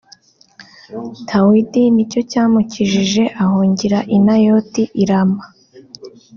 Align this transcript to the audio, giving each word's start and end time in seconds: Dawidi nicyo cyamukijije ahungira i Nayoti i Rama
Dawidi 1.27 1.83
nicyo 1.95 2.21
cyamukijije 2.31 3.23
ahungira 3.43 3.99
i 4.15 4.17
Nayoti 4.25 4.83
i 5.01 5.03
Rama 5.09 5.43